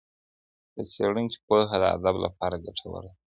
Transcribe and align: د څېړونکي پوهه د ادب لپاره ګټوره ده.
د 0.75 0.77
څېړونکي 0.93 1.37
پوهه 1.47 1.77
د 1.81 1.83
ادب 1.97 2.15
لپاره 2.25 2.61
ګټوره 2.65 2.99
ده. 3.05 3.11